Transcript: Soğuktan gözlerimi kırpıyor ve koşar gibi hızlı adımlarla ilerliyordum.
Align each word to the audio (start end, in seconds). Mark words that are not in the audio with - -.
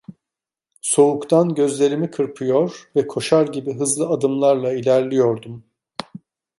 Soğuktan 0.81 1.55
gözlerimi 1.55 2.11
kırpıyor 2.11 2.89
ve 2.95 3.07
koşar 3.07 3.47
gibi 3.47 3.73
hızlı 3.73 4.07
adımlarla 4.09 4.73
ilerliyordum. 4.73 5.63